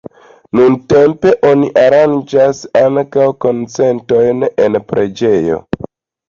[0.59, 5.61] Nuntempe oni aranĝas ankaŭ koncertojn en la preĝejo.